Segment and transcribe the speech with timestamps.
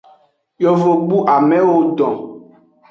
[0.63, 2.15] Yovogbu amewo don.